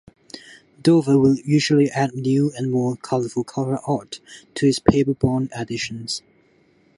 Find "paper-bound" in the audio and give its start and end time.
4.79-5.51